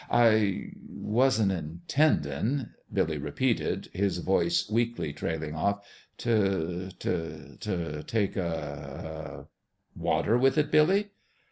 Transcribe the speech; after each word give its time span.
"I 0.09 0.71
wasn't 0.89 1.51
intendin'," 1.51 2.71
Billy 2.91 3.19
repeated, 3.19 3.87
his 3.93 4.17
voice 4.17 4.67
weakly 4.67 5.13
trailing 5.13 5.53
off," 5.53 5.85
t' 6.17 6.89
t' 6.97 7.57
t' 7.59 8.01
take 8.07 8.35
a 8.35 9.45
a 9.45 9.47
""Water 9.95 10.39
with 10.39 10.57
it, 10.57 10.71
Billy 10.71 11.11